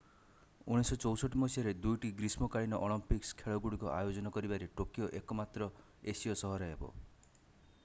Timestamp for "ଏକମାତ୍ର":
5.23-5.71